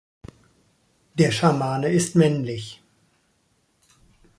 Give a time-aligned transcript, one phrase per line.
[1.13, 2.81] Der Schamane ist männlich.